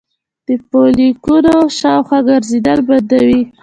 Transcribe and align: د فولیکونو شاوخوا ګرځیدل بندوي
د 0.47 0.49
فولیکونو 0.67 1.55
شاوخوا 1.79 2.19
ګرځیدل 2.29 2.79
بندوي 2.87 3.41